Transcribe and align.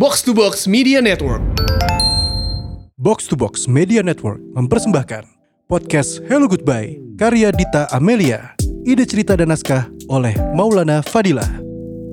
Box 0.00 0.24
to 0.24 0.32
Box 0.32 0.64
Media 0.64 1.04
Network. 1.04 1.44
Box 2.96 3.28
to 3.28 3.36
Box 3.36 3.68
Media 3.68 4.00
Network 4.00 4.40
mempersembahkan 4.56 5.28
podcast 5.68 6.24
Hello 6.24 6.48
Goodbye 6.48 6.96
karya 7.20 7.52
Dita 7.52 7.84
Amelia. 7.92 8.56
Ide 8.88 9.04
cerita 9.04 9.36
dan 9.36 9.52
naskah 9.52 9.92
oleh 10.08 10.32
Maulana 10.56 11.04
Fadila. 11.04 11.44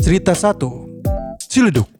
Cerita 0.03 0.35
1. 0.35 1.47
Ciledug. 1.47 1.96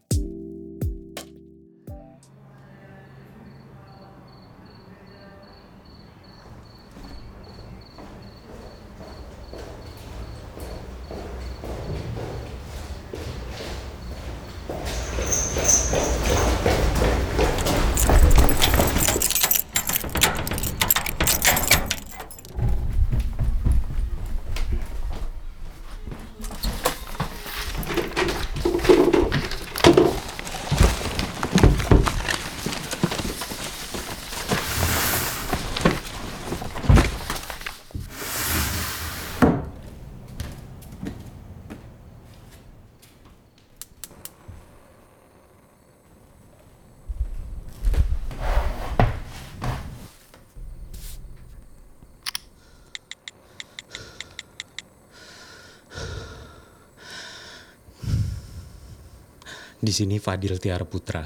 Di 59.77 59.93
sini 59.93 60.17
Fadil 60.17 60.57
Tiara 60.57 60.89
Putra. 60.89 61.21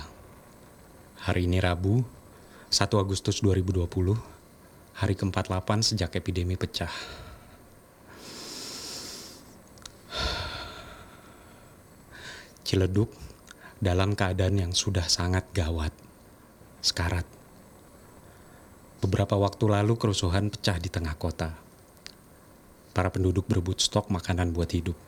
Hari 1.23 1.47
ini 1.47 1.63
Rabu, 1.63 2.03
1 2.67 2.83
Agustus 2.99 3.39
2020, 3.39 3.87
hari 4.99 5.15
ke-48 5.15 5.95
sejak 5.95 6.11
epidemi 6.19 6.59
pecah. 6.59 6.91
Ciledug 12.67 13.07
dalam 13.79 14.19
keadaan 14.19 14.59
yang 14.59 14.75
sudah 14.75 15.07
sangat 15.07 15.47
gawat. 15.55 15.95
Sekarat. 16.83 17.23
Beberapa 18.99 19.39
waktu 19.39 19.63
lalu 19.63 19.95
kerusuhan 19.95 20.51
pecah 20.51 20.75
di 20.75 20.91
tengah 20.91 21.15
kota. 21.15 21.55
Para 22.91 23.15
penduduk 23.15 23.47
berebut 23.47 23.79
stok 23.79 24.11
makanan 24.11 24.51
buat 24.51 24.75
hidup. 24.75 24.99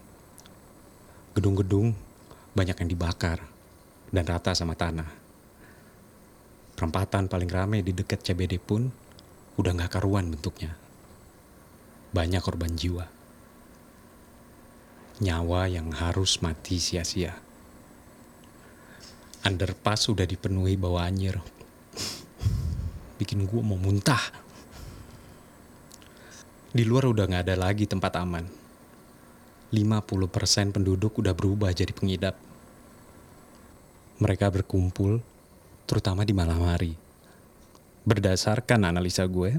Gedung-gedung 1.35 2.12
banyak 2.53 2.77
yang 2.85 2.89
dibakar 2.89 3.41
dan 4.13 4.23
rata 4.29 4.53
sama 4.53 4.77
tanah. 4.77 5.09
Perempatan 6.77 7.25
paling 7.25 7.49
ramai 7.49 7.81
di 7.81 7.93
dekat 7.93 8.21
CBD 8.21 8.61
pun 8.61 8.89
udah 9.57 9.71
nggak 9.73 9.97
karuan 9.97 10.29
bentuknya. 10.29 10.77
Banyak 12.13 12.41
korban 12.45 12.73
jiwa. 12.77 13.05
Nyawa 15.21 15.69
yang 15.69 15.93
harus 15.93 16.41
mati 16.45 16.77
sia-sia. 16.77 17.33
Underpass 19.45 20.09
sudah 20.09 20.25
dipenuhi 20.25 20.77
bawah 20.77 21.05
anjir. 21.05 21.41
Bikin 23.17 23.45
gue 23.49 23.61
mau 23.61 23.77
muntah. 23.77 24.21
Di 26.73 26.85
luar 26.85 27.09
udah 27.09 27.25
nggak 27.29 27.43
ada 27.49 27.55
lagi 27.57 27.85
tempat 27.85 28.13
aman 28.17 28.62
50% 29.73 30.69
penduduk 30.69 31.17
udah 31.17 31.33
berubah 31.33 31.73
jadi 31.73 31.89
pengidap. 31.89 32.37
Mereka 34.21 34.53
berkumpul, 34.53 35.17
terutama 35.89 36.21
di 36.21 36.29
malam 36.29 36.61
hari. 36.61 36.93
Berdasarkan 38.05 38.85
analisa 38.85 39.25
gue, 39.25 39.57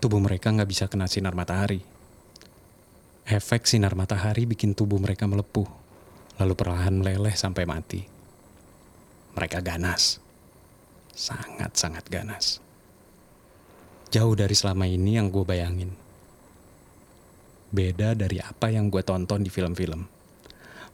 tubuh 0.00 0.16
mereka 0.16 0.48
nggak 0.48 0.70
bisa 0.72 0.88
kena 0.88 1.04
sinar 1.04 1.36
matahari. 1.36 1.84
Efek 3.28 3.68
sinar 3.68 3.92
matahari 3.92 4.48
bikin 4.48 4.72
tubuh 4.72 4.96
mereka 4.96 5.28
melepuh, 5.28 5.68
lalu 6.40 6.54
perlahan 6.56 7.04
meleleh 7.04 7.36
sampai 7.36 7.68
mati. 7.68 8.00
Mereka 9.36 9.60
ganas, 9.60 10.24
sangat-sangat 11.12 12.08
ganas. 12.08 12.64
Jauh 14.08 14.32
dari 14.32 14.56
selama 14.56 14.88
ini 14.88 15.20
yang 15.20 15.28
gue 15.28 15.44
bayangin 15.44 16.03
beda 17.74 18.14
dari 18.14 18.38
apa 18.38 18.70
yang 18.70 18.86
gue 18.86 19.02
tonton 19.02 19.42
di 19.42 19.50
film-film. 19.50 20.06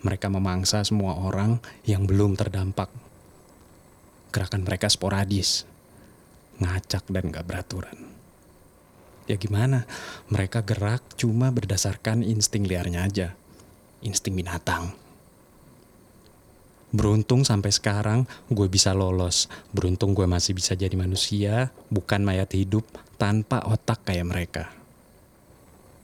Mereka 0.01 0.33
memangsa 0.33 0.81
semua 0.81 1.21
orang 1.21 1.61
yang 1.85 2.09
belum 2.09 2.33
terdampak. 2.33 2.89
Gerakan 4.33 4.65
mereka 4.65 4.89
sporadis, 4.89 5.69
ngacak 6.57 7.05
dan 7.13 7.29
gak 7.29 7.45
beraturan. 7.45 8.09
Ya 9.29 9.37
gimana, 9.37 9.85
mereka 10.33 10.65
gerak 10.65 11.05
cuma 11.21 11.53
berdasarkan 11.53 12.25
insting 12.25 12.65
liarnya 12.65 13.05
aja. 13.05 13.29
Insting 14.01 14.33
binatang. 14.33 14.97
Beruntung 16.91 17.47
sampai 17.47 17.71
sekarang 17.71 18.27
gue 18.51 18.67
bisa 18.67 18.91
lolos. 18.97 19.47
Beruntung 19.71 20.17
gue 20.17 20.27
masih 20.27 20.57
bisa 20.57 20.75
jadi 20.75 20.97
manusia, 20.99 21.71
bukan 21.93 22.25
mayat 22.25 22.51
hidup 22.57 22.83
tanpa 23.21 23.63
otak 23.69 24.03
kayak 24.03 24.27
mereka. 24.27 24.80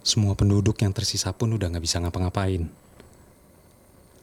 Semua 0.06 0.38
penduduk 0.38 0.78
yang 0.86 0.94
tersisa 0.94 1.34
pun 1.34 1.58
udah 1.58 1.66
gak 1.66 1.82
bisa 1.82 1.98
ngapa-ngapain. 1.98 2.62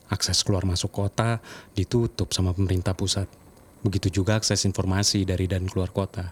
Akses 0.07 0.39
keluar 0.47 0.63
masuk 0.63 0.95
kota 0.95 1.43
ditutup 1.75 2.31
sama 2.31 2.55
pemerintah 2.55 2.95
pusat. 2.95 3.27
Begitu 3.83 4.23
juga 4.23 4.39
akses 4.39 4.63
informasi 4.63 5.27
dari 5.27 5.43
dan 5.43 5.67
keluar 5.67 5.91
kota. 5.91 6.31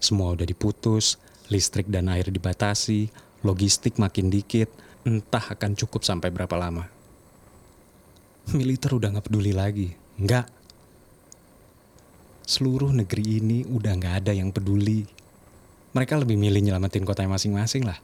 Semua 0.00 0.32
udah 0.32 0.48
diputus, 0.48 1.20
listrik 1.52 1.92
dan 1.92 2.08
air 2.08 2.32
dibatasi, 2.32 3.12
logistik 3.44 4.00
makin 4.00 4.32
dikit, 4.32 4.72
entah 5.04 5.52
akan 5.52 5.76
cukup 5.76 6.00
sampai 6.00 6.32
berapa 6.32 6.56
lama. 6.56 6.88
Militer 8.56 8.96
udah 8.96 9.20
gak 9.20 9.28
peduli 9.28 9.52
lagi. 9.52 9.92
Enggak. 10.16 10.48
Seluruh 12.48 12.88
negeri 12.88 13.36
ini 13.36 13.68
udah 13.68 13.92
gak 14.00 14.24
ada 14.24 14.32
yang 14.32 14.48
peduli. 14.48 15.04
Mereka 15.92 16.16
lebih 16.16 16.40
milih 16.40 16.64
nyelamatin 16.64 17.04
kotanya 17.04 17.36
masing-masing 17.36 17.84
lah. 17.84 18.00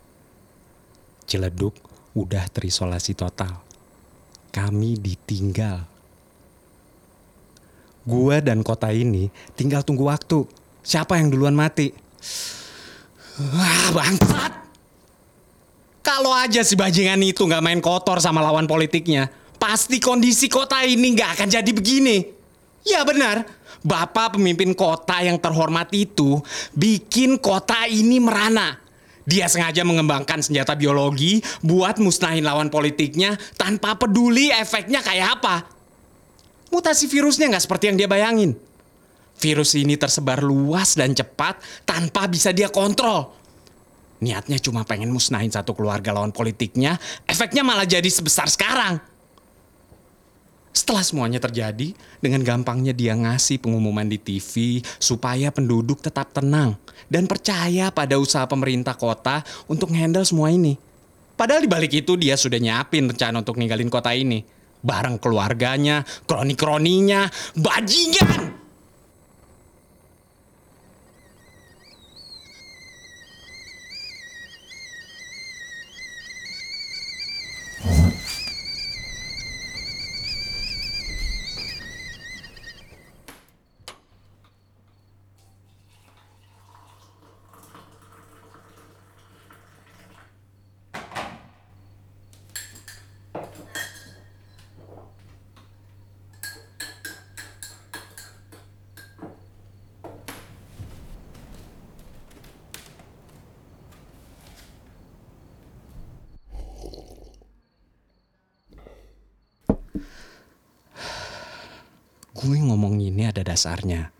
Ciledug 1.32 1.72
udah 2.12 2.44
terisolasi 2.52 3.16
total. 3.16 3.56
Kami 4.52 5.00
ditinggal. 5.00 5.80
Gua 8.04 8.36
dan 8.44 8.60
kota 8.60 8.92
ini 8.92 9.32
tinggal 9.56 9.80
tunggu 9.80 10.12
waktu. 10.12 10.44
Siapa 10.84 11.16
yang 11.16 11.32
duluan 11.32 11.56
mati? 11.56 11.88
Wah, 13.40 13.96
bangsat! 13.96 14.52
Kalau 16.04 16.36
aja 16.36 16.60
si 16.60 16.76
bajingan 16.76 17.24
itu 17.24 17.48
nggak 17.48 17.64
main 17.64 17.80
kotor 17.80 18.20
sama 18.20 18.44
lawan 18.44 18.68
politiknya, 18.68 19.32
pasti 19.56 20.02
kondisi 20.02 20.52
kota 20.52 20.84
ini 20.84 21.16
nggak 21.16 21.40
akan 21.40 21.48
jadi 21.48 21.70
begini. 21.72 22.28
Ya 22.84 23.06
benar, 23.06 23.46
Bapak 23.80 24.36
pemimpin 24.36 24.76
kota 24.76 25.22
yang 25.24 25.40
terhormat 25.40 25.88
itu 25.96 26.42
bikin 26.76 27.38
kota 27.38 27.88
ini 27.88 28.20
merana. 28.20 28.81
Dia 29.22 29.46
sengaja 29.46 29.86
mengembangkan 29.86 30.42
senjata 30.42 30.74
biologi 30.74 31.38
buat 31.62 32.02
musnahin 32.02 32.42
lawan 32.42 32.68
politiknya 32.68 33.38
tanpa 33.54 33.94
peduli 33.94 34.50
efeknya 34.50 34.98
kayak 34.98 35.28
apa. 35.38 35.56
Mutasi 36.74 37.06
virusnya 37.06 37.52
nggak 37.52 37.64
seperti 37.68 37.92
yang 37.92 37.96
dia 38.00 38.08
bayangin. 38.10 38.56
Virus 39.38 39.74
ini 39.78 39.94
tersebar 39.98 40.42
luas 40.42 40.94
dan 40.98 41.14
cepat 41.14 41.58
tanpa 41.86 42.26
bisa 42.26 42.50
dia 42.50 42.70
kontrol. 42.70 43.34
Niatnya 44.22 44.58
cuma 44.62 44.86
pengen 44.86 45.10
musnahin 45.10 45.50
satu 45.50 45.74
keluarga 45.74 46.14
lawan 46.14 46.30
politiknya, 46.30 46.94
efeknya 47.26 47.66
malah 47.66 47.82
jadi 47.82 48.06
sebesar 48.06 48.46
sekarang. 48.46 49.11
Setelah 50.72 51.04
semuanya 51.04 51.36
terjadi, 51.36 51.92
dengan 52.24 52.40
gampangnya 52.40 52.96
dia 52.96 53.12
ngasih 53.12 53.60
pengumuman 53.60 54.08
di 54.08 54.16
TV 54.16 54.80
supaya 54.96 55.52
penduduk 55.52 56.00
tetap 56.00 56.32
tenang 56.32 56.80
dan 57.12 57.28
percaya 57.28 57.92
pada 57.92 58.16
usaha 58.16 58.48
pemerintah 58.48 58.96
kota 58.96 59.44
untuk 59.68 59.92
handle 59.92 60.24
semua 60.24 60.48
ini. 60.48 60.80
Padahal 61.36 61.60
di 61.60 61.68
balik 61.68 61.92
itu 61.92 62.16
dia 62.16 62.40
sudah 62.40 62.56
nyiapin 62.56 63.04
rencana 63.04 63.44
untuk 63.44 63.60
ninggalin 63.60 63.92
kota 63.92 64.16
ini. 64.16 64.40
Bareng 64.82 65.20
keluarganya, 65.20 66.08
kroni-kroninya, 66.24 67.28
bajingan! 67.54 68.41
Gue 112.42 112.58
ngomong 112.58 112.98
ini 112.98 113.30
ada 113.30 113.38
dasarnya. 113.46 114.10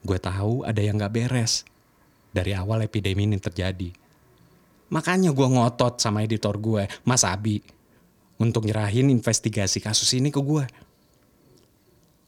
Gue 0.00 0.16
tahu 0.16 0.64
ada 0.64 0.80
yang 0.80 0.96
gak 0.96 1.12
beres. 1.12 1.68
Dari 2.32 2.56
awal 2.56 2.88
epidemi 2.88 3.28
ini 3.28 3.36
terjadi. 3.36 3.92
Makanya 4.88 5.36
gue 5.36 5.44
ngotot 5.44 6.00
sama 6.00 6.24
editor 6.24 6.56
gue, 6.56 6.88
Mas 7.04 7.28
Abi. 7.28 7.60
Untuk 8.40 8.64
nyerahin 8.64 9.12
investigasi 9.12 9.84
kasus 9.84 10.16
ini 10.16 10.32
ke 10.32 10.40
gue. 10.40 10.64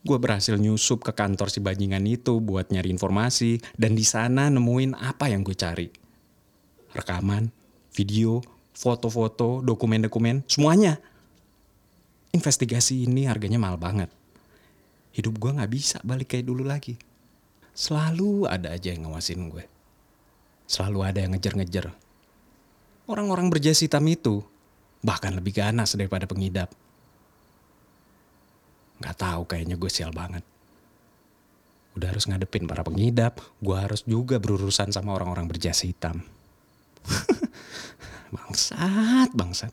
Gue 0.05 0.19
berhasil 0.21 0.61
nyusup 0.61 1.01
ke 1.01 1.17
kantor 1.17 1.49
si 1.49 1.65
bajingan 1.65 2.05
itu 2.05 2.45
buat 2.45 2.69
nyari 2.69 2.93
informasi. 2.93 3.65
Dan 3.81 3.97
di 3.97 4.05
sana 4.05 4.53
nemuin 4.53 4.93
apa 4.93 5.33
yang 5.33 5.41
gue 5.41 5.57
cari. 5.57 5.89
Rekaman, 6.93 7.49
video, 7.97 8.45
foto-foto, 8.77 9.65
dokumen-dokumen, 9.65 10.45
semuanya. 10.45 11.01
Investigasi 12.37 13.09
ini 13.09 13.25
harganya 13.25 13.57
mahal 13.57 13.81
banget. 13.81 14.13
Hidup 15.15 15.39
gue 15.39 15.51
gak 15.55 15.71
bisa 15.71 16.03
balik 16.03 16.35
kayak 16.35 16.51
dulu 16.51 16.67
lagi. 16.67 16.99
Selalu 17.71 18.51
ada 18.51 18.75
aja 18.75 18.91
yang 18.91 19.07
ngawasin 19.07 19.47
gue. 19.47 19.65
Selalu 20.67 20.99
ada 21.07 21.19
yang 21.23 21.39
ngejar-ngejar. 21.39 21.95
Orang-orang 23.07 23.47
berjas 23.47 23.79
hitam 23.79 24.03
itu 24.11 24.43
bahkan 25.05 25.37
lebih 25.37 25.55
ganas 25.55 25.95
daripada 25.95 26.27
pengidap. 26.27 26.75
Gak 28.99 29.21
tahu 29.21 29.47
kayaknya 29.47 29.79
gue 29.79 29.91
sial 29.93 30.11
banget. 30.11 30.43
Udah 31.95 32.11
harus 32.11 32.27
ngadepin 32.27 32.67
para 32.67 32.83
pengidap, 32.83 33.39
gue 33.63 33.77
harus 33.79 34.03
juga 34.03 34.43
berurusan 34.43 34.91
sama 34.91 35.15
orang-orang 35.15 35.47
berjas 35.47 35.87
hitam. 35.87 36.27
bangsat, 38.35 39.31
bangsat. 39.31 39.71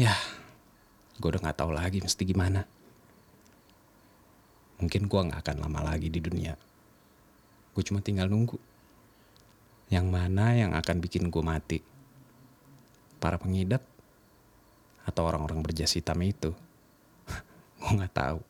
Ya, 0.00 0.16
gue 1.20 1.28
udah 1.28 1.44
gak 1.44 1.59
tahu 1.70 1.78
lagi 1.78 2.02
mesti 2.02 2.26
gimana. 2.26 2.66
Mungkin 4.82 5.06
gue 5.06 5.20
gak 5.30 5.46
akan 5.46 5.56
lama 5.62 5.94
lagi 5.94 6.10
di 6.10 6.18
dunia. 6.18 6.58
Gue 7.70 7.86
cuma 7.86 8.02
tinggal 8.02 8.26
nunggu. 8.26 8.58
Yang 9.86 10.06
mana 10.10 10.58
yang 10.58 10.74
akan 10.74 10.98
bikin 10.98 11.30
gue 11.30 11.38
mati? 11.46 11.78
Para 13.22 13.38
pengidap? 13.38 13.86
Atau 15.06 15.30
orang-orang 15.30 15.62
berjas 15.62 15.94
hitam 15.94 16.18
itu? 16.26 16.50
gue 17.78 17.92
gak 18.02 18.18
tahu. 18.18 18.42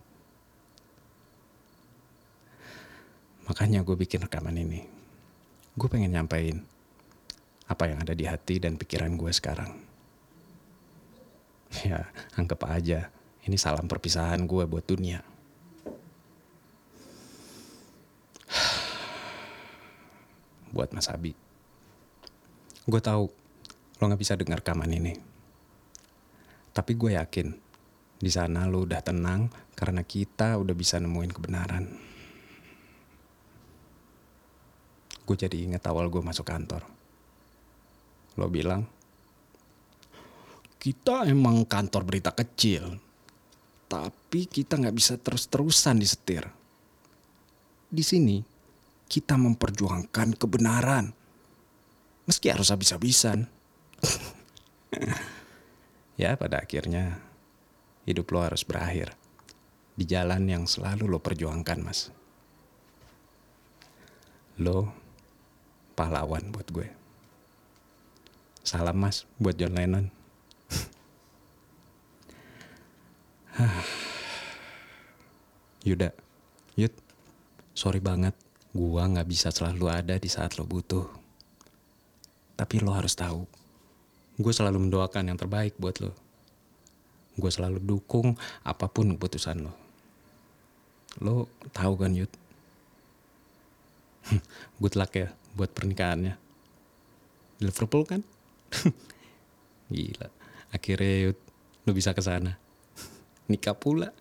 Makanya 3.52 3.84
gue 3.84 3.96
bikin 4.00 4.24
rekaman 4.24 4.56
ini. 4.56 4.80
Gue 5.76 5.92
pengen 5.92 6.16
nyampein 6.16 6.64
apa 7.68 7.84
yang 7.84 8.00
ada 8.00 8.16
di 8.16 8.24
hati 8.24 8.56
dan 8.56 8.80
pikiran 8.80 9.12
gue 9.20 9.28
sekarang. 9.28 9.89
Ya, 11.86 12.10
anggap 12.34 12.66
aja 12.66 13.14
ini 13.46 13.54
salam 13.56 13.88
perpisahan 13.88 14.44
gue 14.44 14.68
buat 14.68 14.84
dunia. 14.84 15.24
buat 20.74 20.92
Mas 20.92 21.08
Abi. 21.08 21.32
Gue 22.84 23.00
tahu 23.00 23.32
lo 24.00 24.04
nggak 24.04 24.20
bisa 24.20 24.36
dengar 24.36 24.60
rekaman 24.60 24.92
ini. 24.92 25.16
Tapi 26.70 26.94
gue 26.94 27.16
yakin 27.16 27.48
di 28.20 28.30
sana 28.30 28.68
lo 28.68 28.84
udah 28.84 29.00
tenang 29.00 29.48
karena 29.72 30.04
kita 30.04 30.60
udah 30.60 30.74
bisa 30.76 31.00
nemuin 31.00 31.32
kebenaran. 31.32 31.84
Gue 35.24 35.36
jadi 35.38 35.56
inget 35.56 35.86
awal 35.88 36.10
gue 36.10 36.20
masuk 36.20 36.44
kantor. 36.44 36.84
Lo 38.36 38.50
bilang, 38.50 38.84
kita 40.80 41.28
emang 41.28 41.68
kantor 41.68 42.08
berita 42.08 42.32
kecil, 42.32 42.96
tapi 43.84 44.48
kita 44.48 44.80
nggak 44.80 44.96
bisa 44.96 45.20
terus-terusan 45.20 46.00
disetir. 46.00 46.48
Di 47.92 48.00
sini 48.00 48.40
kita 49.04 49.36
memperjuangkan 49.36 50.40
kebenaran, 50.40 51.12
meski 52.24 52.48
harus 52.48 52.72
habis-habisan. 52.72 53.44
ya 56.22 56.32
pada 56.40 56.64
akhirnya 56.64 57.20
hidup 58.08 58.32
lo 58.32 58.40
harus 58.40 58.64
berakhir 58.64 59.12
di 60.00 60.08
jalan 60.08 60.48
yang 60.48 60.64
selalu 60.64 61.04
lo 61.04 61.20
perjuangkan, 61.20 61.78
mas. 61.84 62.08
Lo 64.56 64.88
pahlawan 65.92 66.48
buat 66.48 66.72
gue. 66.72 66.88
Salam 68.64 68.96
mas 68.96 69.28
buat 69.36 69.60
John 69.60 69.76
Lennon. 69.76 70.19
Yuda, 75.88 76.12
Yud, 76.76 76.92
sorry 77.76 78.00
banget. 78.00 78.32
Gua 78.70 79.10
gak 79.10 79.26
bisa 79.26 79.50
selalu 79.50 79.90
ada 79.90 80.14
di 80.16 80.30
saat 80.30 80.56
lo 80.56 80.64
butuh. 80.64 81.04
Tapi 82.54 82.74
lo 82.84 82.92
harus 82.92 83.16
tahu, 83.16 83.48
gue 84.36 84.52
selalu 84.52 84.88
mendoakan 84.88 85.32
yang 85.32 85.38
terbaik 85.40 85.74
buat 85.80 85.96
lo. 86.04 86.12
Gue 87.40 87.48
selalu 87.48 87.80
dukung 87.80 88.36
apa 88.62 88.84
pun 88.84 89.16
keputusan 89.16 89.64
lo. 89.64 89.72
Lo 91.24 91.48
tahu 91.72 91.96
kan 91.96 92.12
Yud? 92.12 92.28
Good 94.80 94.94
luck 95.00 95.12
ya 95.16 95.32
buat 95.56 95.72
pernikahannya. 95.72 96.36
Liverpool 97.64 98.04
kan? 98.04 98.20
Gila. 99.92 100.28
Akhirnya 100.70 101.32
Yud, 101.32 101.38
lo 101.88 101.90
bisa 101.96 102.12
ke 102.12 102.20
sana. 102.20 102.60
Nikah 103.50 103.74
pula. 103.74 104.14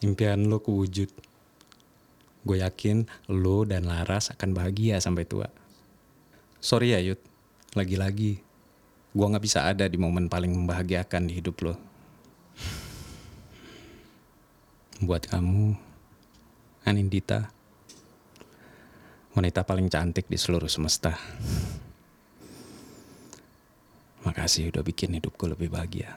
Impian 0.00 0.48
lo 0.48 0.64
kewujud. 0.64 1.12
Gue 2.44 2.60
yakin 2.64 3.04
lo 3.28 3.68
dan 3.68 3.84
Laras 3.84 4.32
akan 4.32 4.56
bahagia 4.56 4.96
sampai 5.00 5.28
tua. 5.28 5.48
Sorry 6.64 6.96
ya 6.96 7.00
Yud, 7.04 7.20
lagi-lagi 7.76 8.40
gue 9.14 9.26
gak 9.30 9.44
bisa 9.44 9.68
ada 9.68 9.84
di 9.84 10.00
momen 10.00 10.32
paling 10.32 10.50
membahagiakan 10.50 11.28
di 11.28 11.38
hidup 11.38 11.56
lo. 11.60 11.74
Buat 15.04 15.28
kamu, 15.28 15.76
Anindita, 16.88 17.52
wanita 19.36 19.60
paling 19.62 19.92
cantik 19.92 20.24
di 20.24 20.40
seluruh 20.40 20.72
semesta. 20.72 21.16
Makasih 24.24 24.72
udah 24.72 24.80
bikin 24.80 25.12
hidupku 25.20 25.44
lebih 25.44 25.68
bahagia. 25.68 26.16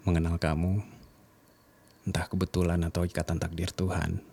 Mengenal 0.00 0.40
kamu, 0.40 0.80
entah 2.08 2.24
kebetulan 2.24 2.80
atau 2.88 3.04
ikatan 3.04 3.36
takdir 3.36 3.68
Tuhan, 3.68 4.24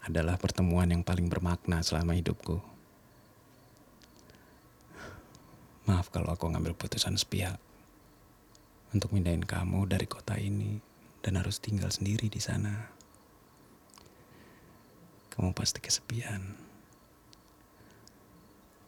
adalah 0.00 0.40
pertemuan 0.40 0.88
yang 0.88 1.04
paling 1.04 1.28
bermakna 1.28 1.84
selama 1.84 2.16
hidupku. 2.16 2.64
Maaf 5.84 6.08
kalau 6.08 6.32
aku 6.32 6.48
ngambil 6.48 6.72
putusan 6.72 7.20
sepihak 7.20 7.60
untuk 8.96 9.12
mindahin 9.12 9.44
kamu 9.44 9.84
dari 9.84 10.08
kota 10.08 10.40
ini 10.40 10.80
dan 11.20 11.36
harus 11.36 11.60
tinggal 11.60 11.92
sendiri 11.92 12.32
di 12.32 12.40
sana. 12.40 12.88
Kamu 15.36 15.52
pasti 15.52 15.84
kesepian. 15.84 16.40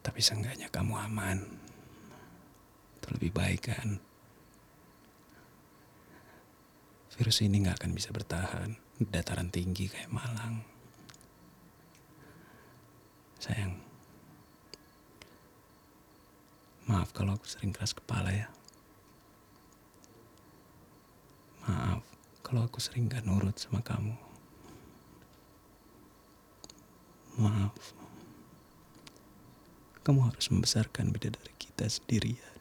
Tapi 0.01 0.21
seenggaknya 0.25 0.73
kamu 0.73 0.97
aman. 0.97 1.45
Itu 2.97 3.13
lebih 3.21 3.37
baik 3.37 3.69
kan? 3.69 4.08
Virus 7.19 7.43
ini 7.43 7.67
gak 7.67 7.83
akan 7.83 7.99
bisa 7.99 8.15
bertahan 8.15 8.79
dataran 9.03 9.51
tinggi 9.51 9.91
kayak 9.91 10.07
Malang. 10.07 10.63
Sayang, 13.43 13.75
maaf 16.87 17.11
kalau 17.11 17.35
aku 17.35 17.51
sering 17.51 17.75
keras 17.75 17.91
kepala 17.91 18.31
ya. 18.31 18.47
Maaf 21.67 22.07
kalau 22.47 22.63
aku 22.71 22.79
sering 22.79 23.11
gak 23.11 23.27
nurut 23.27 23.59
sama 23.59 23.83
kamu. 23.83 24.15
Maaf. 27.35 27.75
Kamu 30.07 30.23
harus 30.23 30.47
membesarkan 30.55 31.11
bidadari 31.11 31.55
kita 31.59 31.91
sendirian. 31.91 32.58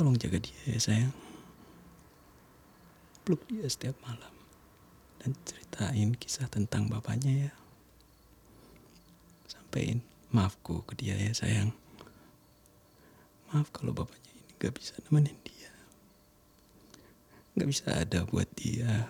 Tolong 0.00 0.16
jaga 0.16 0.40
dia 0.40 0.56
ya 0.64 0.80
sayang. 0.80 1.12
Peluk 3.20 3.44
dia 3.52 3.68
setiap 3.68 4.00
malam. 4.00 4.32
Dan 5.20 5.36
ceritain 5.44 6.16
kisah 6.16 6.48
tentang 6.48 6.88
bapaknya 6.88 7.52
ya. 7.52 7.52
sampaikan 9.44 10.00
maafku 10.32 10.80
ke 10.88 10.96
dia 10.96 11.20
ya 11.20 11.36
sayang. 11.36 11.76
Maaf 13.52 13.68
kalau 13.76 13.92
bapaknya 13.92 14.32
ini 14.40 14.56
gak 14.56 14.72
bisa 14.72 14.96
nemenin 15.04 15.36
dia. 15.44 15.68
Gak 17.60 17.68
bisa 17.68 17.92
ada 17.92 18.24
buat 18.24 18.48
dia. 18.56 19.04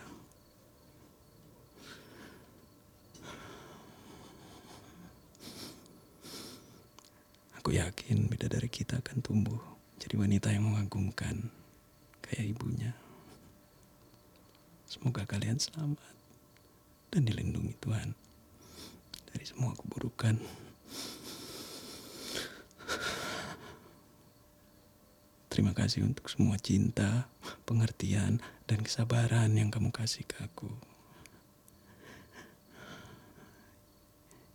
Aku 7.62 7.78
yakin 7.78 8.26
beda 8.26 8.50
dari 8.50 8.66
kita 8.66 8.99
akan 8.99 9.23
tumbuh 9.23 9.79
jadi 10.00 10.16
wanita 10.16 10.49
yang 10.49 10.73
mengagumkan 10.73 11.52
kayak 12.25 12.57
ibunya. 12.57 12.97
Semoga 14.88 15.28
kalian 15.28 15.61
selamat 15.61 16.16
dan 17.12 17.23
dilindungi 17.28 17.76
Tuhan 17.78 18.16
dari 19.30 19.45
semua 19.45 19.76
keburukan. 19.76 20.40
Terima 25.50 25.76
kasih 25.76 26.09
untuk 26.09 26.30
semua 26.33 26.57
cinta, 26.57 27.28
pengertian, 27.69 28.40
dan 28.64 28.80
kesabaran 28.80 29.52
yang 29.52 29.69
kamu 29.69 29.92
kasih 29.92 30.25
ke 30.25 30.40
aku. 30.40 30.73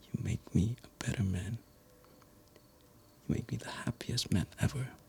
You 0.09 0.15
make 0.25 0.41
me 0.55 0.79
a 0.81 0.89
better 0.97 1.21
man. 1.21 1.61
You 3.27 3.37
make 3.37 3.51
me 3.51 3.61
the 3.61 3.85
happiest 3.85 4.33
man 4.33 4.49
ever. 4.57 5.04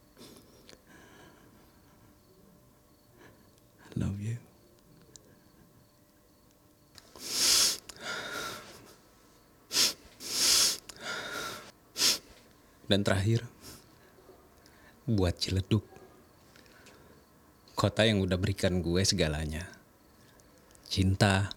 Dan 12.86 13.02
terakhir, 13.02 13.42
buat 15.10 15.34
Ciledug. 15.38 15.82
Kota 17.74 18.06
yang 18.06 18.22
udah 18.22 18.38
berikan 18.38 18.78
gue 18.78 19.02
segalanya. 19.02 19.66
Cinta, 20.86 21.50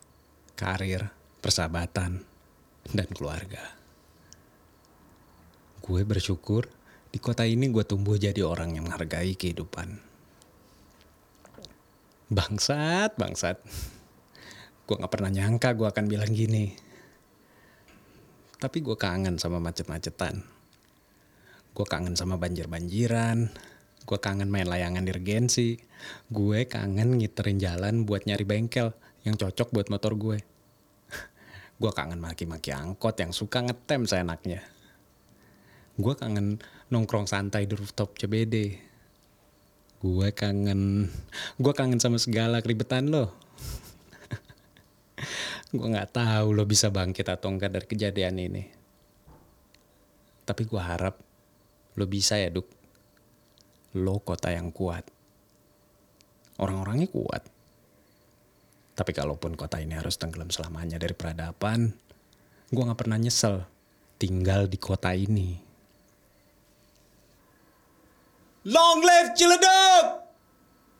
karir, 0.57 1.13
persahabatan, 1.37 2.25
dan 2.89 3.07
keluarga. 3.13 3.61
Gue 5.85 6.01
bersyukur 6.01 6.65
di 7.09 7.17
kota 7.17 7.45
ini 7.45 7.69
gue 7.69 7.85
tumbuh 7.85 8.17
jadi 8.17 8.41
orang 8.45 8.77
yang 8.77 8.85
menghargai 8.89 9.33
kehidupan. 9.33 9.97
Bangsat, 12.29 13.17
bangsat. 13.17 13.57
Gue 14.85 14.95
gak 14.97 15.13
pernah 15.13 15.33
nyangka 15.33 15.73
gue 15.73 15.89
akan 15.89 16.05
bilang 16.05 16.29
gini. 16.29 16.73
Tapi 18.61 18.77
gue 18.81 18.93
kangen 18.93 19.41
sama 19.41 19.57
macet-macetan. 19.57 20.58
Gue 21.73 21.85
kangen 21.85 22.17
sama 22.17 22.35
banjir-banjiran. 22.35 23.49
Gue 24.09 24.17
kangen 24.17 24.49
main 24.49 24.65
layangan 24.65 25.05
dirgensi. 25.05 25.77
Gue 26.31 26.65
kangen 26.65 27.21
ngiterin 27.21 27.61
jalan 27.61 28.09
buat 28.09 28.25
nyari 28.25 28.45
bengkel 28.47 28.89
yang 29.27 29.37
cocok 29.37 29.69
buat 29.69 29.87
motor 29.93 30.17
gue. 30.17 30.41
gue 31.81 31.91
kangen 31.93 32.17
maki-maki 32.17 32.73
angkot 32.73 33.19
yang 33.21 33.29
suka 33.29 33.61
ngetem 33.61 34.09
seenaknya. 34.09 34.65
Gue 35.99 36.15
kangen 36.15 36.57
nongkrong 36.89 37.29
santai 37.29 37.69
di 37.69 37.77
rooftop 37.77 38.17
CBD. 38.17 38.79
Gue 39.99 40.31
kangen, 40.31 41.11
gue 41.59 41.73
kangen 41.75 41.99
sama 41.99 42.15
segala 42.15 42.63
keribetan 42.63 43.11
lo. 43.11 43.35
gue 45.75 45.87
nggak 45.91 46.15
tahu 46.15 46.55
lo 46.55 46.63
bisa 46.63 46.87
bangkit 46.87 47.27
atau 47.27 47.51
enggak 47.51 47.75
dari 47.75 47.85
kejadian 47.85 48.39
ini. 48.39 48.63
Tapi 50.47 50.63
gue 50.65 50.81
harap 50.81 51.28
lo 51.95 52.05
bisa 52.05 52.37
ya 52.37 52.51
Duk. 52.53 52.67
Lo 53.97 54.21
kota 54.21 54.53
yang 54.53 54.69
kuat. 54.69 55.07
Orang-orangnya 56.59 57.07
kuat. 57.09 57.41
Tapi 58.93 59.11
kalaupun 59.15 59.55
kota 59.55 59.79
ini 59.79 59.95
harus 59.95 60.19
tenggelam 60.19 60.51
selamanya 60.51 60.99
dari 60.99 61.15
peradaban, 61.15 61.95
gue 62.67 62.83
gak 62.83 62.99
pernah 62.99 63.15
nyesel 63.15 63.63
tinggal 64.19 64.67
di 64.67 64.75
kota 64.75 65.15
ini. 65.15 65.55
Long 68.67 68.99
live 68.99 69.31
Ciledug! 69.39 70.27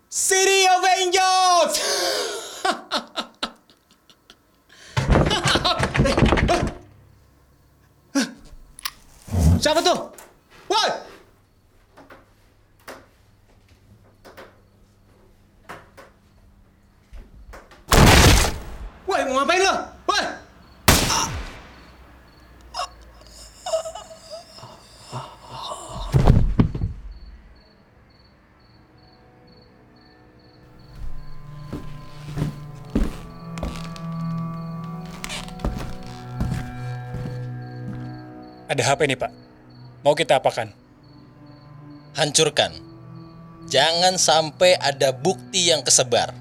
City 0.08 0.63
of 0.72 0.81
Angels! 0.88 1.74
Siapa 9.60 9.84
tuh? 9.84 10.19
Woi! 10.70 10.90
Woi, 19.10 19.22
mau 19.26 19.42
ngapain 19.42 19.66
lo? 19.66 19.74
Woi! 20.06 20.24
Ada 38.70 38.86
HP 38.86 39.10
nih 39.10 39.18
pak. 39.18 39.49
Mau 40.03 40.15
kita 40.15 40.39
apakan? 40.39 40.79
hancurkan. 42.20 42.75
Jangan 43.70 44.18
sampai 44.18 44.75
ada 44.75 45.13
bukti 45.13 45.70
yang 45.70 45.86
kesebar. 45.86 46.34